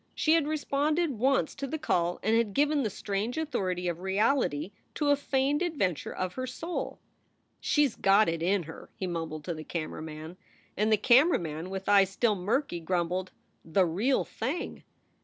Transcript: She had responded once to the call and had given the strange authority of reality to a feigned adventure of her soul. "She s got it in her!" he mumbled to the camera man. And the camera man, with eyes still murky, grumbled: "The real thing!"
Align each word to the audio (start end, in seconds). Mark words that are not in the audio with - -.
She 0.15 0.33
had 0.33 0.47
responded 0.47 1.19
once 1.19 1.53
to 1.53 1.67
the 1.67 1.77
call 1.77 2.19
and 2.23 2.35
had 2.35 2.55
given 2.55 2.81
the 2.81 2.89
strange 2.89 3.37
authority 3.37 3.87
of 3.87 3.99
reality 3.99 4.71
to 4.95 5.11
a 5.11 5.15
feigned 5.15 5.61
adventure 5.61 6.11
of 6.11 6.33
her 6.33 6.47
soul. 6.47 6.97
"She 7.59 7.85
s 7.85 7.95
got 7.95 8.27
it 8.27 8.41
in 8.41 8.63
her!" 8.63 8.89
he 8.95 9.05
mumbled 9.05 9.43
to 9.43 9.53
the 9.53 9.63
camera 9.63 10.01
man. 10.01 10.37
And 10.75 10.91
the 10.91 10.97
camera 10.97 11.37
man, 11.37 11.69
with 11.69 11.87
eyes 11.87 12.09
still 12.09 12.33
murky, 12.33 12.79
grumbled: 12.79 13.31
"The 13.63 13.85
real 13.85 14.23
thing!" 14.25 14.81